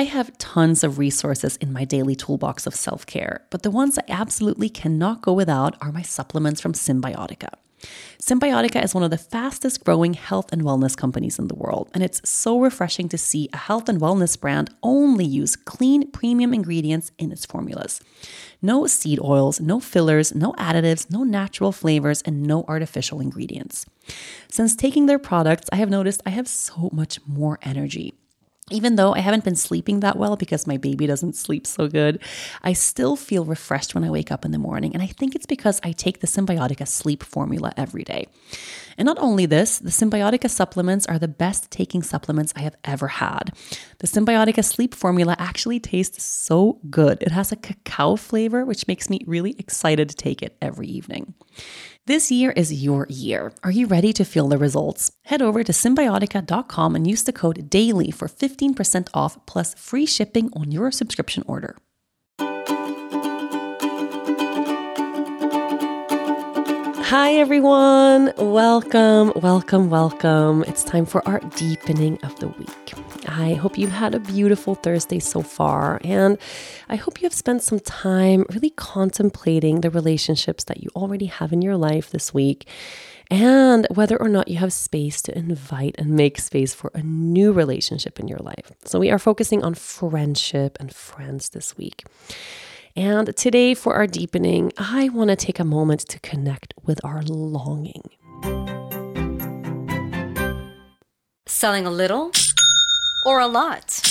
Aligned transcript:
I 0.00 0.04
have 0.04 0.38
tons 0.38 0.82
of 0.82 0.96
resources 0.96 1.58
in 1.58 1.74
my 1.74 1.84
daily 1.84 2.16
toolbox 2.16 2.66
of 2.66 2.74
self 2.74 3.04
care, 3.04 3.44
but 3.50 3.64
the 3.64 3.70
ones 3.70 3.98
I 3.98 4.04
absolutely 4.08 4.70
cannot 4.70 5.20
go 5.20 5.34
without 5.34 5.76
are 5.82 5.92
my 5.92 6.00
supplements 6.00 6.58
from 6.58 6.72
Cymbiotika. 6.72 7.50
Cymbiotika 8.18 8.82
is 8.82 8.94
one 8.94 9.04
of 9.04 9.10
the 9.10 9.18
fastest 9.18 9.84
growing 9.84 10.14
health 10.14 10.54
and 10.54 10.62
wellness 10.62 10.96
companies 10.96 11.38
in 11.38 11.48
the 11.48 11.54
world, 11.54 11.90
and 11.92 12.02
it's 12.02 12.26
so 12.26 12.58
refreshing 12.58 13.10
to 13.10 13.18
see 13.18 13.50
a 13.52 13.58
health 13.58 13.90
and 13.90 14.00
wellness 14.00 14.40
brand 14.40 14.70
only 14.82 15.26
use 15.26 15.54
clean, 15.54 16.10
premium 16.12 16.54
ingredients 16.54 17.12
in 17.18 17.30
its 17.30 17.44
formulas. 17.44 18.00
No 18.62 18.86
seed 18.86 19.20
oils, 19.20 19.60
no 19.60 19.80
fillers, 19.80 20.34
no 20.34 20.54
additives, 20.54 21.10
no 21.10 21.24
natural 21.24 21.72
flavors, 21.72 22.22
and 22.22 22.42
no 22.42 22.64
artificial 22.68 23.20
ingredients. 23.20 23.84
Since 24.48 24.76
taking 24.76 25.04
their 25.04 25.18
products, 25.18 25.68
I 25.70 25.76
have 25.76 25.90
noticed 25.90 26.22
I 26.24 26.30
have 26.30 26.48
so 26.48 26.88
much 26.90 27.18
more 27.26 27.58
energy. 27.60 28.14
Even 28.70 28.96
though 28.96 29.14
I 29.14 29.20
haven't 29.20 29.44
been 29.44 29.56
sleeping 29.56 30.00
that 30.00 30.16
well 30.16 30.36
because 30.36 30.66
my 30.66 30.76
baby 30.76 31.06
doesn't 31.06 31.36
sleep 31.36 31.66
so 31.66 31.88
good, 31.88 32.20
I 32.62 32.72
still 32.72 33.16
feel 33.16 33.44
refreshed 33.44 33.94
when 33.94 34.04
I 34.04 34.10
wake 34.10 34.30
up 34.30 34.44
in 34.44 34.52
the 34.52 34.58
morning. 34.58 34.94
And 34.94 35.02
I 35.02 35.06
think 35.06 35.34
it's 35.34 35.46
because 35.46 35.80
I 35.82 35.92
take 35.92 36.20
the 36.20 36.26
Cymbiotika 36.26 36.86
sleep 36.86 37.22
formula 37.22 37.72
every 37.76 38.04
day. 38.04 38.28
And 39.00 39.06
not 39.06 39.18
only 39.18 39.46
this, 39.46 39.78
the 39.78 39.88
Cymbiotika 39.88 40.50
supplements 40.50 41.06
are 41.06 41.18
the 41.18 41.26
best 41.26 41.70
taking 41.70 42.02
supplements 42.02 42.52
I 42.54 42.60
have 42.60 42.76
ever 42.84 43.08
had. 43.08 43.50
The 43.98 44.06
Cymbiotika 44.06 44.62
sleep 44.62 44.94
formula 44.94 45.34
actually 45.38 45.80
tastes 45.80 46.22
so 46.22 46.80
good. 46.90 47.22
It 47.22 47.32
has 47.32 47.50
a 47.50 47.56
cacao 47.56 48.16
flavor, 48.16 48.66
which 48.66 48.86
makes 48.86 49.08
me 49.08 49.20
really 49.26 49.56
excited 49.58 50.10
to 50.10 50.16
take 50.16 50.42
it 50.42 50.58
every 50.60 50.86
evening. 50.86 51.32
This 52.04 52.30
year 52.30 52.50
is 52.50 52.84
your 52.84 53.06
year. 53.08 53.54
Are 53.64 53.70
you 53.70 53.86
ready 53.86 54.12
to 54.12 54.22
feel 54.22 54.48
the 54.48 54.58
results? 54.58 55.12
Head 55.24 55.40
over 55.40 55.64
to 55.64 55.72
cymbiotika.com 55.72 56.94
and 56.94 57.06
use 57.06 57.22
the 57.22 57.32
code 57.32 57.70
DAILY 57.70 58.10
for 58.10 58.28
15% 58.28 59.08
off 59.14 59.38
plus 59.46 59.72
free 59.72 60.04
shipping 60.04 60.50
on 60.52 60.72
your 60.72 60.90
subscription 60.90 61.42
order. 61.46 61.74
Hi, 67.10 67.32
everyone. 67.32 68.32
Welcome, 68.38 69.32
welcome, 69.34 69.90
welcome. 69.90 70.62
It's 70.68 70.84
time 70.84 71.04
for 71.04 71.26
our 71.26 71.40
deepening 71.56 72.22
of 72.22 72.38
the 72.38 72.46
week. 72.46 72.94
I 73.26 73.54
hope 73.54 73.76
you've 73.76 73.90
had 73.90 74.14
a 74.14 74.20
beautiful 74.20 74.76
Thursday 74.76 75.18
so 75.18 75.42
far, 75.42 76.00
and 76.04 76.38
I 76.88 76.94
hope 76.94 77.20
you 77.20 77.26
have 77.26 77.34
spent 77.34 77.64
some 77.64 77.80
time 77.80 78.44
really 78.50 78.70
contemplating 78.70 79.80
the 79.80 79.90
relationships 79.90 80.62
that 80.62 80.84
you 80.84 80.90
already 80.94 81.26
have 81.26 81.52
in 81.52 81.62
your 81.62 81.76
life 81.76 82.10
this 82.10 82.32
week 82.32 82.68
and 83.28 83.88
whether 83.90 84.16
or 84.16 84.28
not 84.28 84.46
you 84.46 84.58
have 84.58 84.72
space 84.72 85.20
to 85.22 85.36
invite 85.36 85.96
and 85.98 86.10
make 86.10 86.38
space 86.38 86.74
for 86.74 86.92
a 86.94 87.02
new 87.02 87.50
relationship 87.50 88.20
in 88.20 88.28
your 88.28 88.38
life. 88.38 88.70
So, 88.84 89.00
we 89.00 89.10
are 89.10 89.18
focusing 89.18 89.64
on 89.64 89.74
friendship 89.74 90.76
and 90.78 90.94
friends 90.94 91.48
this 91.48 91.76
week. 91.76 92.04
And 92.96 93.36
today, 93.36 93.74
for 93.74 93.94
our 93.94 94.06
deepening, 94.06 94.72
I 94.76 95.08
want 95.10 95.30
to 95.30 95.36
take 95.36 95.60
a 95.60 95.64
moment 95.64 96.00
to 96.08 96.18
connect 96.20 96.74
with 96.82 96.98
our 97.04 97.22
longing. 97.22 98.02
Selling 101.46 101.86
a 101.86 101.90
little 101.90 102.32
or 103.24 103.38
a 103.38 103.46
lot? 103.46 104.02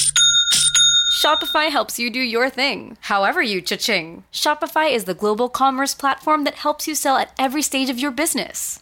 Shopify 1.12 1.70
helps 1.70 2.00
you 2.00 2.10
do 2.10 2.20
your 2.22 2.50
thing, 2.50 2.98
however 3.02 3.42
you 3.42 3.62
cha-ching. 3.62 4.24
Shopify 4.32 4.90
is 4.90 5.04
the 5.04 5.14
global 5.14 5.50
commerce 5.50 5.94
platform 5.94 6.46
that 6.46 6.56
helps 6.56 6.88
you 6.88 6.96
sell 6.96 7.18
at 7.18 7.34
every 7.38 7.62
stage 7.62 7.90
of 7.90 8.00
your 8.00 8.12
business. 8.12 8.82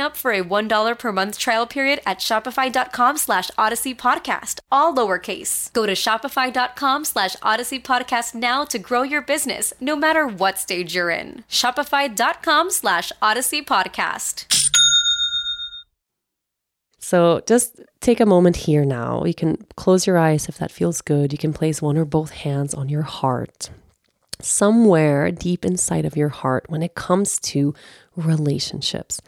up 0.00 0.16
for 0.16 0.32
a 0.32 0.42
$1 0.42 0.98
per 0.98 1.12
month 1.12 1.38
trial 1.38 1.66
period 1.66 2.00
at 2.04 2.18
shopify.com 2.18 3.16
slash 3.16 3.50
odyssey 3.56 3.94
podcast, 3.94 4.60
all 4.70 4.94
lowercase. 4.94 5.72
Go 5.72 5.86
to 5.86 5.92
shopify.com 5.92 7.04
slash 7.04 7.36
odyssey 7.42 7.78
podcast 7.80 8.34
now 8.34 8.64
to 8.64 8.78
grow 8.78 9.02
your 9.02 9.22
business, 9.22 9.72
no 9.80 9.94
matter 9.96 10.26
what 10.26 10.58
stage 10.58 10.94
you're 10.94 11.10
in. 11.10 11.44
Shopify.com 11.48 12.70
slash 12.70 13.12
odyssey 13.20 13.62
podcast. 13.62 14.46
So 16.98 17.42
just 17.46 17.80
take 18.00 18.20
a 18.20 18.26
moment 18.26 18.56
here 18.56 18.84
now. 18.84 19.24
You 19.24 19.34
can 19.34 19.66
close 19.76 20.06
your 20.06 20.16
eyes 20.16 20.48
if 20.48 20.56
that 20.58 20.70
feels 20.70 21.02
good. 21.02 21.32
You 21.32 21.38
can 21.38 21.52
place 21.52 21.82
one 21.82 21.98
or 21.98 22.04
both 22.04 22.30
hands 22.30 22.74
on 22.74 22.88
your 22.88 23.02
heart. 23.02 23.70
Somewhere 24.40 25.30
deep 25.30 25.64
inside 25.64 26.04
of 26.04 26.16
your 26.16 26.30
heart, 26.30 26.64
when 26.68 26.82
it 26.82 26.94
comes 26.94 27.38
to 27.40 27.74
relationships, 28.16 29.20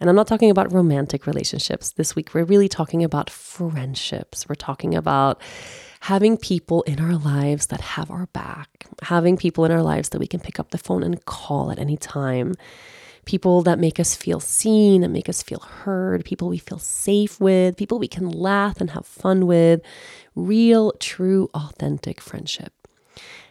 and 0.00 0.10
I'm 0.10 0.16
not 0.16 0.26
talking 0.26 0.50
about 0.50 0.72
romantic 0.72 1.26
relationships. 1.26 1.92
This 1.92 2.16
week, 2.16 2.34
we're 2.34 2.44
really 2.44 2.68
talking 2.68 3.04
about 3.04 3.30
friendships. 3.30 4.48
We're 4.48 4.54
talking 4.54 4.94
about 4.94 5.40
having 6.00 6.36
people 6.36 6.82
in 6.82 7.00
our 7.00 7.16
lives 7.16 7.66
that 7.66 7.80
have 7.80 8.10
our 8.10 8.26
back, 8.26 8.86
having 9.02 9.36
people 9.36 9.64
in 9.64 9.72
our 9.72 9.82
lives 9.82 10.10
that 10.10 10.18
we 10.18 10.26
can 10.26 10.40
pick 10.40 10.60
up 10.60 10.70
the 10.70 10.78
phone 10.78 11.02
and 11.02 11.24
call 11.24 11.70
at 11.70 11.78
any 11.78 11.96
time, 11.96 12.54
people 13.24 13.62
that 13.62 13.78
make 13.78 13.98
us 13.98 14.14
feel 14.14 14.38
seen 14.38 15.02
and 15.02 15.12
make 15.12 15.28
us 15.28 15.42
feel 15.42 15.60
heard, 15.60 16.24
people 16.24 16.48
we 16.48 16.58
feel 16.58 16.78
safe 16.78 17.40
with, 17.40 17.76
people 17.76 17.98
we 17.98 18.08
can 18.08 18.28
laugh 18.28 18.80
and 18.80 18.90
have 18.90 19.06
fun 19.06 19.46
with, 19.46 19.80
real, 20.34 20.92
true, 21.00 21.48
authentic 21.54 22.20
friendship. 22.20 22.72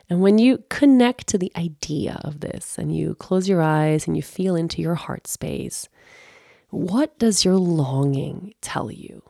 And 0.10 0.22
when 0.22 0.38
you 0.38 0.64
connect 0.70 1.26
to 1.30 1.40
the 1.40 1.52
idea 1.56 2.22
of 2.24 2.42
this 2.42 2.78
and 2.78 2.96
you 2.96 3.16
close 3.16 3.50
your 3.50 3.64
eyes 3.64 4.06
and 4.06 4.16
you 4.16 4.22
feel 4.22 4.56
into 4.56 4.82
your 4.82 4.96
heart 4.96 5.26
space, 5.26 5.90
what 6.74 7.20
does 7.20 7.46
your 7.46 7.58
longing 7.58 8.56
tell 8.60 8.92
you? 8.92 9.22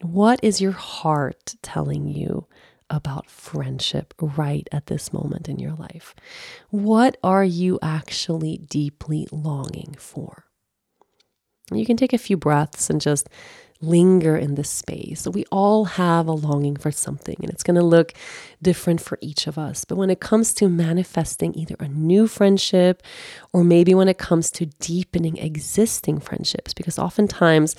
What 0.00 0.40
is 0.42 0.62
your 0.62 0.72
heart 0.72 1.56
telling 1.60 2.08
you 2.08 2.46
about 2.88 3.28
friendship 3.28 4.14
right 4.18 4.66
at 4.72 4.86
this 4.86 5.12
moment 5.12 5.46
in 5.46 5.58
your 5.58 5.74
life? 5.74 6.14
What 6.70 7.18
are 7.22 7.44
you 7.44 7.78
actually 7.82 8.56
deeply 8.56 9.28
longing 9.30 9.94
for? 9.98 10.46
You 11.70 11.84
can 11.84 11.98
take 11.98 12.14
a 12.14 12.18
few 12.18 12.38
breaths 12.38 12.88
and 12.88 12.98
just 12.98 13.28
linger 13.82 14.36
in 14.36 14.54
this 14.54 14.70
space. 14.70 15.26
We 15.26 15.44
all 15.50 15.84
have 15.84 16.26
a 16.28 16.32
longing 16.32 16.76
for 16.76 16.90
something, 16.90 17.36
and 17.42 17.50
it's 17.50 17.62
going 17.62 17.76
to 17.76 17.82
look 17.82 18.14
different 18.62 19.00
for 19.00 19.18
each 19.20 19.46
of 19.46 19.58
us. 19.58 19.84
But 19.84 19.96
when 19.96 20.10
it 20.10 20.20
comes 20.20 20.54
to 20.54 20.68
manifesting 20.68 21.54
either 21.54 21.76
a 21.80 21.88
new 21.88 22.26
friendship 22.26 23.02
or 23.52 23.64
maybe 23.64 23.94
when 23.94 24.08
it 24.08 24.18
comes 24.18 24.50
to 24.52 24.66
deepening 24.66 25.36
existing 25.36 26.20
friendships, 26.20 26.72
because 26.72 26.98
oftentimes, 26.98 27.76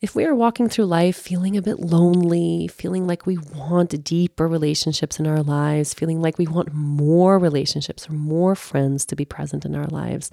if 0.00 0.14
we 0.14 0.24
are 0.24 0.34
walking 0.34 0.68
through 0.68 0.84
life 0.84 1.16
feeling 1.16 1.56
a 1.56 1.62
bit 1.62 1.80
lonely, 1.80 2.68
feeling 2.68 3.06
like 3.06 3.24
we 3.24 3.38
want 3.38 4.04
deeper 4.04 4.46
relationships 4.46 5.18
in 5.18 5.26
our 5.26 5.42
lives, 5.42 5.94
feeling 5.94 6.20
like 6.20 6.36
we 6.36 6.46
want 6.46 6.74
more 6.74 7.38
relationships 7.38 8.08
or 8.08 8.12
more 8.12 8.54
friends 8.54 9.06
to 9.06 9.16
be 9.16 9.24
present 9.24 9.64
in 9.64 9.74
our 9.74 9.86
lives, 9.86 10.30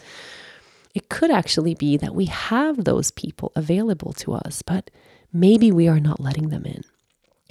it 0.94 1.10
could 1.10 1.32
actually 1.32 1.76
be 1.76 1.98
that 1.98 2.16
we 2.16 2.26
have 2.26 2.84
those 2.84 3.12
people 3.12 3.52
available 3.56 4.14
to 4.14 4.34
us, 4.34 4.62
but 4.62 4.90
maybe 5.32 5.72
we 5.72 5.88
are 5.88 6.00
not 6.00 6.20
letting 6.20 6.50
them 6.50 6.66
in. 6.66 6.84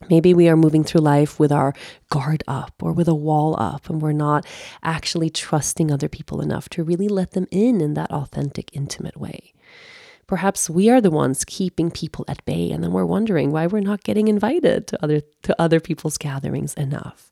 Maybe 0.08 0.32
we 0.32 0.48
are 0.48 0.56
moving 0.56 0.82
through 0.82 1.02
life 1.02 1.38
with 1.38 1.52
our 1.52 1.74
guard 2.08 2.42
up 2.48 2.74
or 2.80 2.92
with 2.92 3.08
a 3.08 3.14
wall 3.14 3.54
up, 3.60 3.90
and 3.90 4.00
we're 4.00 4.12
not 4.12 4.46
actually 4.82 5.28
trusting 5.28 5.90
other 5.90 6.08
people 6.08 6.40
enough 6.40 6.68
to 6.70 6.82
really 6.82 7.08
let 7.08 7.32
them 7.32 7.46
in 7.50 7.80
in 7.80 7.94
that 7.94 8.10
authentic, 8.10 8.70
intimate 8.72 9.18
way. 9.18 9.52
Perhaps 10.26 10.70
we 10.70 10.88
are 10.88 11.00
the 11.00 11.10
ones 11.10 11.44
keeping 11.44 11.90
people 11.90 12.24
at 12.28 12.44
bay, 12.44 12.70
and 12.70 12.82
then 12.82 12.92
we're 12.92 13.04
wondering 13.04 13.50
why 13.50 13.66
we're 13.66 13.80
not 13.80 14.04
getting 14.04 14.28
invited 14.28 14.86
to 14.86 15.02
other, 15.02 15.20
to 15.42 15.60
other 15.60 15.80
people's 15.80 16.16
gatherings 16.16 16.72
enough. 16.74 17.30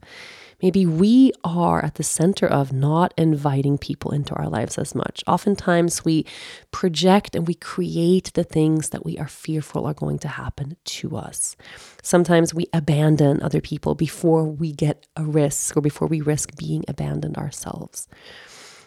Maybe 0.60 0.87
we 0.87 1.32
are 1.44 1.84
at 1.84 1.94
the 1.94 2.02
center 2.02 2.46
of 2.46 2.72
not 2.72 3.14
inviting 3.16 3.78
people 3.78 4.10
into 4.10 4.34
our 4.34 4.49
lives 4.49 4.76
as 4.76 4.93
much. 4.93 5.22
Oftentimes, 5.26 6.05
we 6.05 6.26
project 6.72 7.37
and 7.37 7.46
we 7.46 7.55
create 7.55 8.32
the 8.34 8.43
things 8.43 8.88
that 8.88 9.05
we 9.05 9.16
are 9.19 9.28
fearful 9.28 9.87
are 9.87 9.94
going 9.94 10.19
to 10.19 10.28
happen 10.28 10.76
to 10.84 11.16
us. 11.16 11.55
Sometimes 12.02 12.52
we 12.52 12.66
abandon 12.72 13.40
other 13.40 13.60
people 13.60 13.94
before 13.94 14.44
we 14.44 14.72
get 14.72 15.06
a 15.16 15.25
risk 15.25 15.76
or 15.76 15.81
before 15.81 16.08
we 16.08 16.20
risk 16.20 16.56
being 16.56 16.84
abandoned 16.88 17.37
ourselves. 17.37 18.08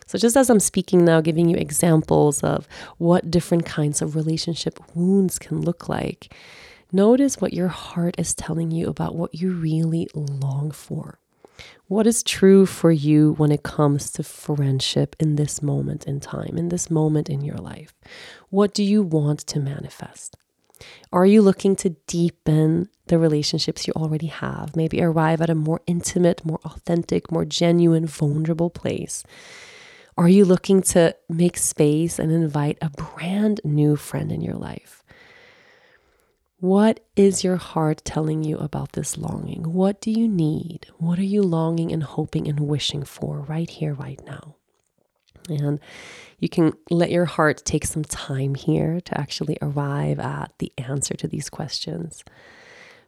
So, 0.08 0.18
just 0.18 0.36
as 0.36 0.50
I'm 0.50 0.60
speaking 0.60 1.06
now, 1.06 1.22
giving 1.22 1.48
you 1.48 1.56
examples 1.56 2.44
of 2.44 2.68
what 2.98 3.32
different 3.32 3.66
kinds 3.66 4.02
of 4.02 4.18
relationship 4.18 4.78
wounds 4.94 5.40
can 5.40 5.62
look 5.62 5.88
like, 5.88 6.34
notice 6.92 7.40
what 7.40 7.54
your 7.54 7.70
heart 7.70 8.16
is 8.18 8.36
telling 8.36 8.72
you 8.72 8.90
about 8.90 9.16
what 9.16 9.34
you 9.34 9.54
really 9.54 10.10
long 10.14 10.72
for. 10.72 11.21
What 11.88 12.08
is 12.08 12.24
true 12.24 12.66
for 12.66 12.92
you 12.92 13.34
when 13.34 13.52
it 13.52 13.64
comes 13.64 14.12
to 14.12 14.24
friendship 14.24 15.16
in 15.20 15.36
this 15.36 15.62
moment 15.62 16.06
in 16.06 16.20
time, 16.20 16.58
in 16.58 16.70
this 16.70 16.90
moment 16.90 17.30
in 17.30 17.42
your 17.42 17.58
life? 17.58 17.94
What 18.50 18.74
do 18.74 18.84
you 18.84 19.04
want 19.04 19.40
to 19.48 19.60
manifest? 19.60 20.38
Are 21.12 21.26
you 21.26 21.42
looking 21.42 21.76
to 21.78 21.90
deepen 22.08 22.90
the 23.08 23.20
relationships 23.20 23.88
you 23.88 23.94
already 23.96 24.28
have? 24.28 24.76
Maybe 24.76 25.02
arrive 25.02 25.42
at 25.42 25.50
a 25.50 25.56
more 25.56 25.82
intimate, 25.86 26.46
more 26.46 26.60
authentic, 26.64 27.32
more 27.32 27.46
genuine, 27.46 28.06
vulnerable 28.06 28.70
place? 28.70 29.24
Are 30.18 30.30
you 30.30 30.46
looking 30.46 30.82
to 30.84 31.16
make 31.30 31.58
space 31.58 32.20
and 32.20 32.32
invite 32.32 32.78
a 32.82 32.90
brand 32.90 33.62
new 33.64 33.96
friend 33.96 34.32
in 34.32 34.42
your 34.42 34.56
life? 34.56 35.01
What 36.62 37.00
is 37.16 37.44
your 37.44 37.56
heart 37.56 38.04
telling 38.06 38.44
you 38.44 38.60
about 38.60 38.92
this 38.92 39.18
longing? 39.18 39.74
What 39.74 40.00
do 40.00 40.12
you 40.12 40.28
need? 40.28 40.86
What 41.00 41.18
are 41.18 41.24
you 41.24 41.42
longing 41.42 41.92
and 41.92 42.04
hoping 42.04 42.48
and 42.48 42.60
wishing 42.60 43.04
for 43.04 43.40
right 43.40 43.68
here, 43.68 43.96
right 43.96 44.22
now? 44.28 44.58
And 45.50 45.80
you 46.38 46.50
can 46.50 46.74
let 46.92 47.10
your 47.10 47.26
heart 47.26 47.64
take 47.66 47.84
some 47.84 48.04
time 48.04 48.54
here 48.54 49.02
to 49.02 49.20
actually 49.20 49.58
arrive 49.60 50.20
at 50.20 50.52
the 50.60 50.72
answer 50.78 51.16
to 51.16 51.28
these 51.28 51.50
questions. 51.50 52.24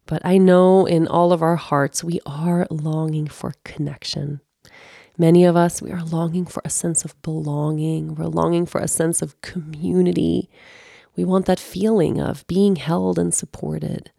But 0.07 0.25
I 0.25 0.39
know 0.39 0.87
in 0.87 1.07
all 1.07 1.31
of 1.31 1.43
our 1.43 1.57
hearts, 1.57 2.03
we 2.03 2.19
are 2.25 2.65
longing 2.71 3.27
for 3.27 3.53
connection. 3.63 4.41
Many 5.15 5.45
of 5.45 5.55
us, 5.55 5.79
we 5.79 5.91
are 5.91 6.03
longing 6.03 6.47
for 6.47 6.63
a 6.65 6.71
sense 6.71 7.05
of 7.05 7.21
belonging. 7.21 8.15
We're 8.15 8.25
longing 8.25 8.65
for 8.65 8.81
a 8.81 8.87
sense 8.87 9.21
of 9.21 9.39
community. 9.41 10.49
We 11.15 11.25
want 11.25 11.45
that 11.45 11.59
feeling 11.59 12.19
of 12.19 12.45
being 12.47 12.75
held 12.75 13.19
and 13.19 13.33
supported. 13.33 14.11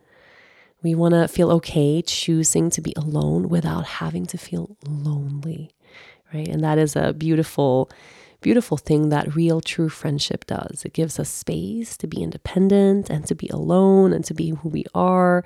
We 0.83 0.95
want 0.95 1.15
to 1.15 1.29
feel 1.29 1.51
okay 1.53 2.03
choosing 2.03 2.71
to 2.71 2.81
be 2.81 2.93
alone 2.97 3.49
without 3.49 3.87
having 3.87 4.27
to 4.27 4.39
feel 4.39 4.77
lonely, 4.87 5.71
right? 6.33 6.47
And 6.47 6.63
that 6.63 6.79
is 6.79 6.95
a 6.95 7.13
beautiful 7.13 7.91
beautiful 8.45 8.77
thing 8.77 9.09
that 9.09 9.35
real 9.35 9.63
true 9.63 9.89
friendship 9.89 10.45
does. 10.45 10.85
It 10.85 10.93
gives 10.93 11.19
us 11.19 11.31
space 11.31 11.97
to 11.97 12.07
be 12.07 12.23
independent 12.23 13.09
and 13.09 13.27
to 13.27 13.35
be 13.35 13.49
alone 13.49 14.13
and 14.13 14.23
to 14.27 14.35
be 14.35 14.51
who 14.51 14.69
we 14.69 14.85
are, 14.95 15.43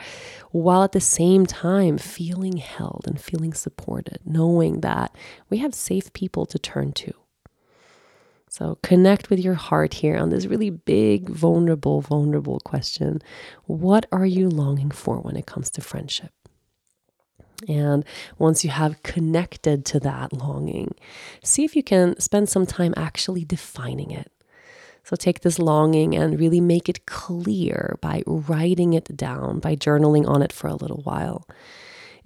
while 0.51 0.83
at 0.83 0.91
the 0.91 1.01
same 1.01 1.47
time 1.47 1.97
feeling 1.97 2.57
held 2.57 3.05
and 3.07 3.21
feeling 3.21 3.55
supported, 3.55 4.19
knowing 4.25 4.81
that 4.81 5.15
we 5.49 5.59
have 5.59 5.77
safe 5.77 6.13
people 6.13 6.45
to 6.47 6.59
turn 6.59 6.93
to. 6.95 7.15
So 8.51 8.79
connect 8.83 9.31
with 9.31 9.39
your 9.39 9.55
heart 9.55 9.95
here 9.95 10.17
on 10.17 10.31
this 10.31 10.47
really 10.47 10.71
big, 10.71 11.29
vulnerable, 11.29 12.01
vulnerable 12.01 12.61
question. 12.61 13.21
What 13.67 14.07
are 14.11 14.27
you 14.27 14.49
longing 14.49 14.91
for 14.91 15.21
when 15.21 15.37
it 15.37 15.47
comes 15.47 15.71
to 15.73 15.81
friendship? 15.81 16.33
And 17.67 18.05
once 18.39 18.65
you 18.65 18.71
have 18.71 19.03
connected 19.03 19.85
to 19.87 20.01
that 20.01 20.33
longing, 20.33 20.95
see 21.43 21.65
if 21.65 21.75
you 21.75 21.83
can 21.83 22.19
spend 22.21 22.49
some 22.49 22.67
time 22.67 22.95
actually 22.97 23.45
defining 23.45 24.11
it. 24.11 24.31
So 25.03 25.17
take 25.17 25.41
this 25.41 25.59
longing 25.59 26.15
and 26.15 26.39
really 26.39 26.61
make 26.61 26.89
it 26.89 27.07
clear 27.07 27.99
by 28.01 28.23
writing 28.27 28.93
it 28.93 29.17
down, 29.17 29.59
by 29.59 29.75
journaling 29.75 30.29
on 30.29 30.43
it 30.43 30.53
for 30.53 30.69
a 30.69 30.75
little 30.75 31.03
while. 31.03 31.49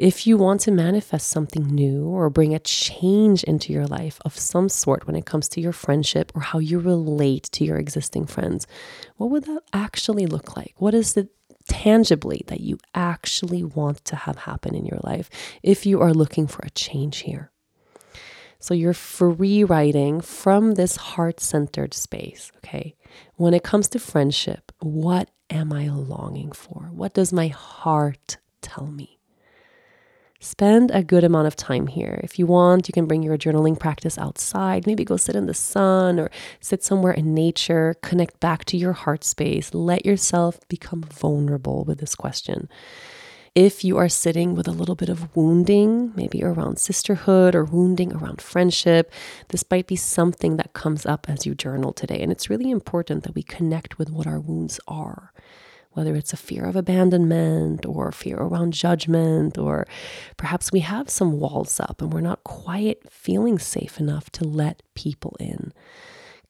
If 0.02 0.26
you 0.26 0.36
want 0.36 0.60
to 0.62 0.72
manifest 0.72 1.28
something 1.28 1.64
new 1.64 2.08
or 2.08 2.28
bring 2.28 2.56
a 2.56 2.58
change 2.58 3.44
into 3.44 3.72
your 3.72 3.86
life 3.86 4.18
of 4.24 4.36
some 4.36 4.68
sort 4.68 5.06
when 5.06 5.14
it 5.14 5.26
comes 5.26 5.48
to 5.50 5.60
your 5.60 5.70
friendship 5.72 6.32
or 6.34 6.40
how 6.40 6.58
you 6.58 6.80
relate 6.80 7.44
to 7.52 7.64
your 7.64 7.76
existing 7.76 8.26
friends, 8.26 8.66
what 9.16 9.30
would 9.30 9.44
that 9.44 9.62
actually 9.72 10.26
look 10.26 10.56
like? 10.56 10.74
What 10.78 10.92
is 10.92 11.14
the 11.14 11.28
tangibly 11.68 12.42
that 12.48 12.58
you 12.58 12.78
actually 12.96 13.62
want 13.62 14.04
to 14.06 14.16
have 14.16 14.38
happen 14.38 14.74
in 14.74 14.84
your 14.84 14.98
life 15.04 15.30
if 15.62 15.86
you 15.86 16.00
are 16.00 16.12
looking 16.12 16.48
for 16.48 16.62
a 16.64 16.70
change 16.70 17.18
here. 17.18 17.52
So 18.58 18.74
you're 18.74 18.94
free 18.94 19.62
writing 19.62 20.20
from 20.20 20.74
this 20.74 20.96
heart 20.96 21.38
centered 21.38 21.94
space, 21.94 22.50
okay? 22.56 22.96
When 23.36 23.54
it 23.54 23.62
comes 23.62 23.88
to 23.90 24.00
friendship, 24.00 24.72
what 24.80 25.30
am 25.48 25.72
I 25.72 25.90
longing 25.90 26.50
for? 26.50 26.90
What 26.90 27.14
does 27.14 27.32
my 27.32 27.46
heart 27.46 28.38
tell 28.62 28.88
me? 28.88 29.20
Spend 30.42 30.90
a 30.90 31.04
good 31.04 31.22
amount 31.22 31.46
of 31.46 31.54
time 31.54 31.86
here. 31.86 32.20
If 32.22 32.38
you 32.38 32.46
want, 32.46 32.88
you 32.88 32.92
can 32.92 33.06
bring 33.06 33.22
your 33.22 33.38
journaling 33.38 33.78
practice 33.78 34.18
outside, 34.18 34.86
maybe 34.86 35.04
go 35.04 35.16
sit 35.16 35.36
in 35.36 35.46
the 35.46 35.54
sun 35.54 36.18
or 36.18 36.30
sit 36.60 36.82
somewhere 36.82 37.12
in 37.12 37.32
nature, 37.32 37.94
connect 38.02 38.40
back 38.40 38.64
to 38.66 38.76
your 38.76 38.92
heart 38.92 39.22
space, 39.22 39.72
let 39.72 40.04
yourself 40.04 40.58
become 40.68 41.02
vulnerable 41.02 41.84
with 41.84 42.00
this 42.00 42.16
question. 42.16 42.68
If 43.54 43.84
you 43.84 43.98
are 43.98 44.08
sitting 44.08 44.54
with 44.54 44.66
a 44.66 44.72
little 44.72 44.94
bit 44.94 45.10
of 45.10 45.34
wounding, 45.36 46.12
maybe 46.16 46.42
around 46.42 46.78
sisterhood 46.78 47.54
or 47.54 47.64
wounding 47.64 48.12
around 48.12 48.40
friendship, 48.40 49.12
this 49.48 49.64
might 49.70 49.86
be 49.86 49.96
something 49.96 50.56
that 50.56 50.72
comes 50.72 51.06
up 51.06 51.26
as 51.28 51.46
you 51.46 51.54
journal 51.54 51.92
today. 51.92 52.20
And 52.20 52.32
it's 52.32 52.50
really 52.50 52.70
important 52.70 53.24
that 53.24 53.34
we 53.34 53.42
connect 53.42 53.98
with 53.98 54.10
what 54.10 54.26
our 54.26 54.40
wounds 54.40 54.80
are 54.88 55.32
whether 55.92 56.14
it's 56.14 56.32
a 56.32 56.36
fear 56.36 56.64
of 56.64 56.76
abandonment 56.76 57.86
or 57.86 58.12
fear 58.12 58.38
around 58.38 58.72
judgment, 58.72 59.58
or 59.58 59.86
perhaps 60.36 60.72
we 60.72 60.80
have 60.80 61.08
some 61.10 61.38
walls 61.38 61.78
up 61.80 62.00
and 62.00 62.12
we're 62.12 62.20
not 62.20 62.44
quite 62.44 63.10
feeling 63.10 63.58
safe 63.58 64.00
enough 64.00 64.30
to 64.30 64.44
let 64.44 64.82
people 64.94 65.36
in. 65.38 65.72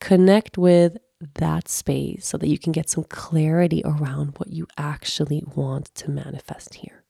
Connect 0.00 0.58
with 0.58 0.98
that 1.34 1.68
space 1.68 2.26
so 2.26 2.36
that 2.38 2.48
you 2.48 2.58
can 2.58 2.72
get 2.72 2.90
some 2.90 3.04
clarity 3.04 3.82
around 3.84 4.34
what 4.38 4.50
you 4.50 4.66
actually 4.76 5.42
want 5.54 5.94
to 5.94 6.10
manifest 6.10 6.74
here. 6.74 7.01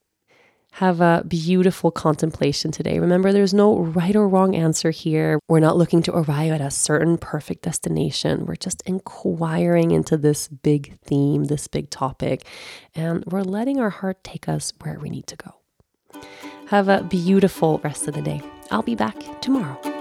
Have 0.77 1.03
a 1.03 1.23
beautiful 1.29 1.91
contemplation 1.91 2.71
today. 2.71 2.99
Remember, 2.99 3.31
there's 3.31 3.53
no 3.53 3.79
right 3.79 4.17
or 4.17 4.27
wrong 4.27 4.57
answer 4.57 4.91
here. 4.91 5.39
We're 5.47 5.61
not 5.61 5.77
looking 5.77 6.03
to 6.05 6.17
arrive 6.17 6.50
at 6.50 6.62
a 6.62 6.71
certain 6.71 7.19
perfect 7.19 7.62
destination. 7.62 8.47
We're 8.47 8.57
just 8.57 8.83
inquiring 8.87 9.91
into 9.91 10.17
this 10.17 10.49
big 10.49 10.99
theme, 11.05 11.45
this 11.45 11.69
big 11.69 11.91
topic, 11.91 12.47
and 12.95 13.23
we're 13.26 13.43
letting 13.43 13.81
our 13.81 13.91
heart 13.91 14.25
take 14.25 14.49
us 14.49 14.73
where 14.81 14.99
we 14.99 15.11
need 15.11 15.26
to 15.26 15.37
go. 15.37 16.21
Have 16.69 16.88
a 16.88 17.02
beautiful 17.02 17.79
rest 17.85 18.09
of 18.09 18.14
the 18.14 18.23
day. 18.23 18.41
I'll 18.71 18.83
be 18.83 18.95
back 18.95 19.43
tomorrow. 19.43 19.91